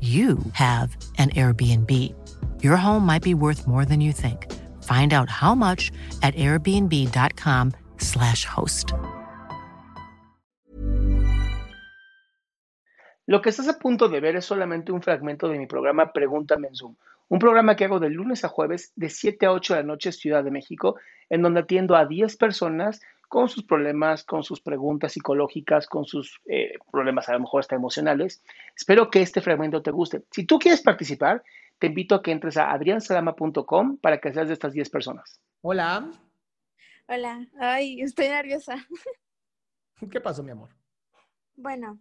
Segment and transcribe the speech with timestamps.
[0.00, 1.90] you have an Airbnb.
[2.62, 4.46] Your home might be worth more than you think.
[4.84, 5.90] Find out how much
[6.22, 8.92] at airbnb.com/slash host.
[13.26, 16.68] Lo que estás a punto de ver es solamente un fragmento de mi programa Pregúntame
[16.68, 16.96] en Zoom,
[17.28, 20.10] un programa que hago de lunes a jueves de 7 a 8 de la noche
[20.10, 20.96] Ciudad de México,
[21.28, 23.00] en donde atiendo a 10 personas
[23.30, 27.76] con sus problemas, con sus preguntas psicológicas, con sus eh, problemas a lo mejor hasta
[27.76, 28.42] emocionales.
[28.76, 30.24] Espero que este fragmento te guste.
[30.32, 31.44] Si tú quieres participar,
[31.78, 35.40] te invito a que entres a adriansalama.com para que seas de estas 10 personas.
[35.60, 36.10] Hola.
[37.06, 37.46] Hola.
[37.60, 38.84] Ay, estoy nerviosa.
[40.10, 40.70] ¿Qué pasó, mi amor?
[41.54, 42.00] Bueno,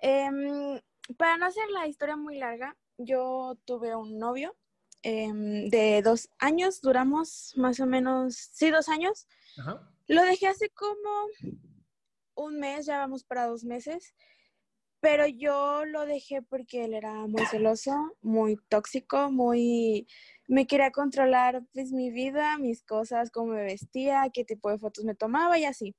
[0.00, 0.78] em,
[1.16, 4.54] para no hacer la historia muy larga, yo tuve un novio
[5.02, 9.26] em, de dos años, duramos más o menos, sí, dos años.
[9.56, 9.91] Ajá.
[10.12, 11.26] Lo dejé hace como
[12.34, 14.14] un mes, ya vamos para dos meses,
[15.00, 20.06] pero yo lo dejé porque él era muy celoso, muy tóxico, muy...
[20.48, 25.04] Me quería controlar pues mi vida, mis cosas, cómo me vestía, qué tipo de fotos
[25.04, 25.96] me tomaba y así.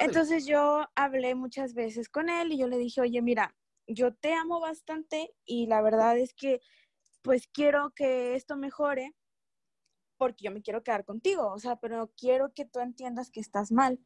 [0.00, 3.54] Entonces yo hablé muchas veces con él y yo le dije, oye, mira,
[3.86, 6.60] yo te amo bastante y la verdad es que
[7.22, 9.14] pues quiero que esto mejore,
[10.22, 13.72] porque yo me quiero quedar contigo, o sea, pero quiero que tú entiendas que estás
[13.72, 13.98] mal.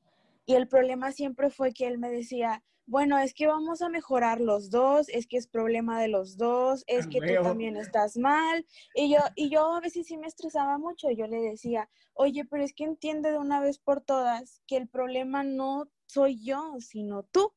[0.46, 4.40] Y el problema siempre fue que él me decía, bueno, es que vamos a mejorar
[4.40, 8.64] los dos, es que es problema de los dos, es que tú también estás mal.
[8.94, 12.64] Y yo, y yo a veces sí me estresaba mucho, yo le decía, oye, pero
[12.64, 17.24] es que entiende de una vez por todas que el problema no soy yo, sino
[17.24, 17.52] tú.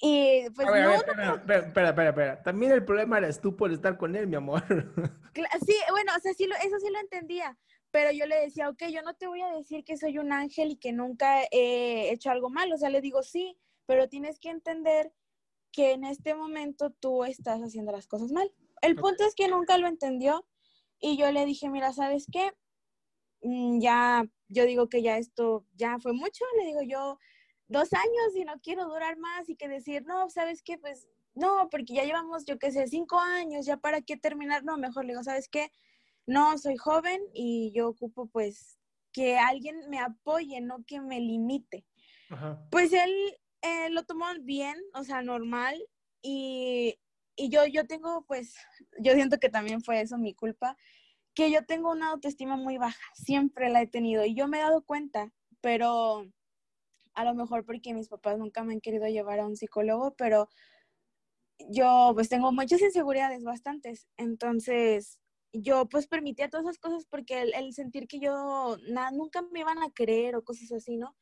[0.00, 4.16] Y pues no, espera, espera, espera, espera, También el problema eres tú por estar con
[4.16, 4.62] él, mi amor.
[5.66, 7.56] Sí, bueno, o sea, sí eso sí lo entendía,
[7.94, 10.72] pero yo le decía, ok, yo no te voy a decir que soy un ángel
[10.72, 13.56] y que nunca he hecho algo malo, o sea, le digo, sí,
[13.86, 15.12] pero tienes que entender
[15.70, 18.52] que en este momento tú estás haciendo las cosas mal.
[18.82, 20.44] El punto es que nunca lo entendió
[20.98, 22.50] y yo le dije, mira, ¿sabes qué?
[23.42, 27.20] Mm, ya, yo digo que ya esto ya fue mucho, le digo yo,
[27.68, 30.78] dos años y no quiero durar más y que decir, no, ¿sabes qué?
[30.78, 34.76] Pues no, porque ya llevamos, yo qué sé, cinco años, ya para qué terminar, no,
[34.78, 35.70] mejor le digo, ¿sabes qué?
[36.26, 38.78] No, soy joven y yo ocupo pues
[39.12, 41.86] que alguien me apoye, no que me limite.
[42.70, 43.12] Pues él
[43.62, 45.76] eh, lo tomó bien, o sea, normal,
[46.20, 46.98] y,
[47.36, 48.56] y, yo, yo tengo pues,
[48.98, 50.76] yo siento que también fue eso mi culpa,
[51.34, 54.62] que yo tengo una autoestima muy baja, siempre la he tenido, y yo me he
[54.62, 56.26] dado cuenta, pero
[57.14, 60.48] a lo mejor porque mis papás nunca me han querido llevar a un psicólogo, pero
[61.70, 65.20] yo pues tengo muchas inseguridades, bastantes, entonces
[65.54, 69.82] yo pues permitía todas esas cosas porque el, sentir que yo nada, nunca me iban
[69.82, 71.16] a creer o cosas así, ¿no?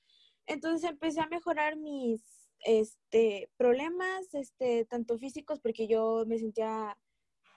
[0.46, 6.98] Entonces empecé a mejorar mis este, problemas, este, tanto físicos, porque yo me sentía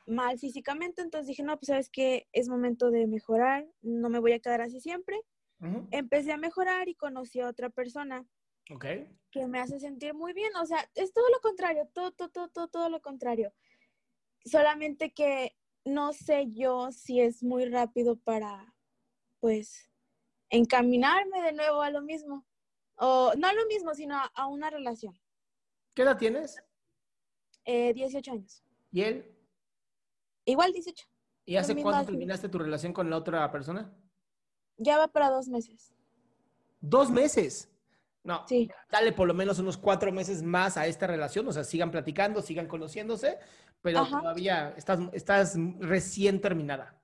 [0.06, 4.34] mal físicamente, entonces dije, no, pues sabes que es momento de mejorar, no me voy
[4.34, 5.20] a quedar así siempre.
[5.90, 8.24] Empecé a mejorar y conocí a otra persona.
[9.32, 12.50] Que me hace sentir muy bien, o sea, es todo lo contrario, todo, todo, todo,
[12.50, 13.52] todo, todo lo contrario.
[14.44, 15.56] Solamente que
[15.86, 18.74] no sé yo si es muy rápido para,
[19.40, 19.90] pues,
[20.50, 22.46] encaminarme de nuevo a lo mismo.
[22.98, 25.20] O no a lo mismo, sino a, una relación.
[25.94, 26.62] ¿Qué edad tienes?
[27.66, 28.64] Eh, 18 años.
[28.92, 29.32] ¿Y él?
[30.46, 31.06] Igual 18.
[31.46, 33.94] ¿Y hace cuánto terminaste tu relación con la otra persona?
[34.78, 35.94] Ya va para dos meses.
[36.82, 37.70] ¿Dos meses?
[38.26, 38.70] No, Sí.
[38.90, 42.42] dale por lo menos unos cuatro meses más a esta relación, o sea, sigan platicando,
[42.42, 43.38] sigan conociéndose,
[43.82, 44.20] pero Ajá.
[44.20, 47.00] todavía estás, estás recién terminada.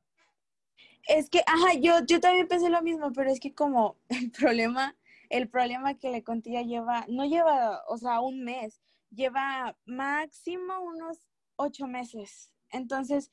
[1.08, 4.98] Es que, ajá, yo, yo también pensé lo mismo, pero es que como el problema,
[5.30, 8.82] el problema que le conté ya lleva, no lleva, o sea, un mes,
[9.12, 12.52] lleva máximo unos ocho meses.
[12.72, 13.30] Entonces,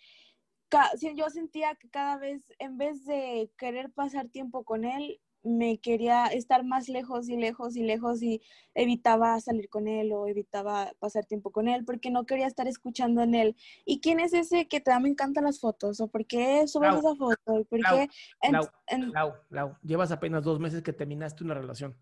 [1.14, 6.26] yo sentía que cada vez, en vez de querer pasar tiempo con él, me quería
[6.26, 8.42] estar más lejos y lejos y lejos y
[8.74, 13.22] evitaba salir con él o evitaba pasar tiempo con él porque no quería estar escuchando
[13.22, 13.56] en él.
[13.84, 16.00] ¿Y quién es ese que te da me encantan las fotos?
[16.00, 16.98] ¿O por qué subes Lau.
[16.98, 17.60] esa foto?
[17.60, 17.96] ¿Y por Lau.
[17.96, 18.08] qué?
[18.50, 18.64] Lau.
[18.88, 21.96] en- Lau, Lau, llevas apenas dos meses que terminaste una relación,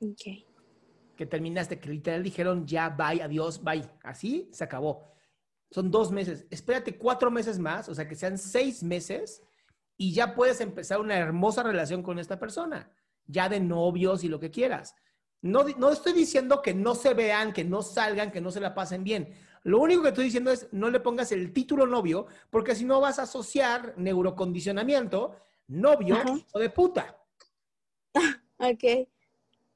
[0.00, 0.44] Ok.
[1.16, 5.12] que terminaste, que literal dijeron ya, bye, adiós, bye, así se acabó.
[5.70, 9.42] Son dos meses, espérate cuatro meses más, o sea, que sean seis meses
[9.96, 12.90] y ya puedes empezar una hermosa relación con esta persona,
[13.26, 14.94] ya de novios y lo que quieras.
[15.40, 18.74] No, no estoy diciendo que no se vean, que no salgan, que no se la
[18.74, 19.34] pasen bien.
[19.62, 23.00] Lo único que estoy diciendo es no le pongas el título novio, porque si no
[23.00, 25.36] vas a asociar neurocondicionamiento,
[25.68, 26.34] novio Ajá.
[26.52, 27.18] o de puta.
[28.56, 29.08] Ok.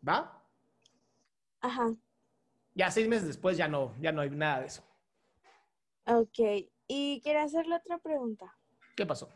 [0.07, 0.41] ¿Va?
[1.61, 1.93] Ajá.
[2.75, 4.83] Ya seis meses después ya no, ya no hay nada de eso.
[6.07, 6.39] Ok.
[6.87, 8.57] Y quería hacerle otra pregunta.
[8.97, 9.29] ¿Qué pasó?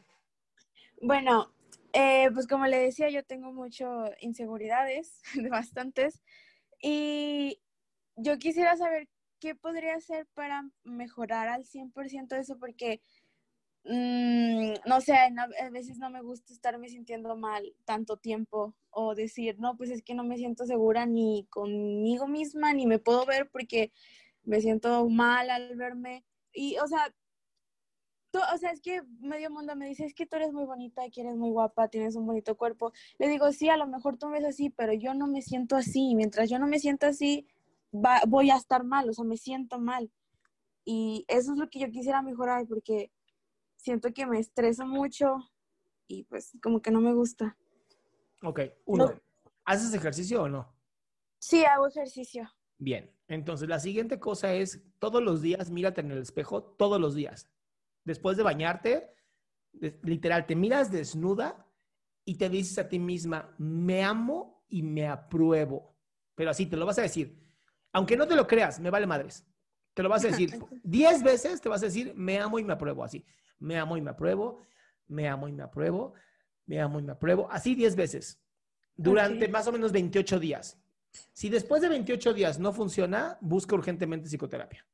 [1.05, 1.53] Bueno,
[1.93, 5.21] eh, pues como le decía, yo tengo mucho inseguridades,
[5.51, 6.23] bastantes,
[6.81, 7.61] y
[8.17, 9.09] yo quisiera saber
[9.41, 13.03] qué podría hacer para mejorar al 100% eso, porque,
[13.85, 19.59] mm, no sé, a veces no me gusta estarme sintiendo mal tanto tiempo o decir,
[19.61, 23.51] no, pues es que no me siento segura ni conmigo misma, ni me puedo ver
[23.51, 23.93] porque
[24.45, 26.25] me siento mal al verme.
[26.53, 27.15] Y, o sea,
[28.33, 31.03] tú- o sea, es que medio mundo me dice, es que tú eres muy bonita,
[31.11, 32.93] que eres muy guapa, tienes un bonito cuerpo.
[33.19, 35.77] Le digo, sí, a lo mejor tú me ves así, pero yo no me siento
[35.77, 36.15] así.
[36.17, 37.47] Mientras yo no me siento así,
[37.95, 40.11] va- voy a estar mal, o sea, me siento mal.
[40.85, 43.13] Y eso es lo que yo quisiera mejorar, porque
[43.77, 45.37] siento que me estreso mucho
[46.09, 47.57] y pues como que no me gusta.
[48.43, 49.07] Ok, uno.
[49.07, 49.21] No.
[49.65, 50.75] ¿Haces ejercicio o no?
[51.39, 52.51] Sí, hago ejercicio.
[52.79, 53.15] Bien.
[53.29, 57.49] Entonces, la siguiente cosa es todos los días mírate en el espejo, todos los días.
[58.05, 59.15] Después de bañarte,
[60.03, 61.67] literal, te miras desnuda
[62.25, 65.97] y te dices a ti misma, me amo y me apruebo.
[66.35, 67.39] Pero así te lo vas a decir.
[67.93, 69.47] Aunque no te lo creas, me vale madres.
[69.95, 70.51] Te lo vas a decir.
[70.83, 73.05] Diez veces te vas a decir, me amo y me apruebo.
[73.05, 73.25] Así.
[73.59, 74.63] Me amo y me apruebo.
[75.07, 76.15] Me amo y me apruebo.
[76.67, 77.49] Me amo y me apruebo.
[77.51, 78.41] Así diez veces.
[78.97, 80.79] Durante más o menos 28 días.
[81.33, 84.87] Si después de 28 días no funciona, busca urgentemente psicoterapia.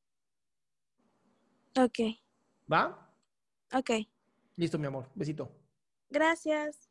[1.76, 1.99] Ok,
[2.70, 3.08] ¿Va?
[3.72, 3.90] ok.
[4.56, 5.06] Listo, mi amor.
[5.14, 5.50] Besito.
[6.10, 6.88] Gracias.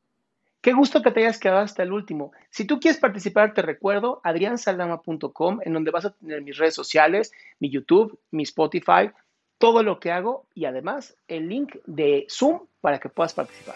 [0.62, 2.32] Qué gusto que te hayas quedado hasta el último.
[2.50, 7.32] Si tú quieres participar, te recuerdo adriansaldama.com, en donde vas a tener mis redes sociales,
[7.60, 9.12] mi YouTube, mi Spotify,
[9.58, 13.76] todo lo que hago y además el link de Zoom para que puedas participar.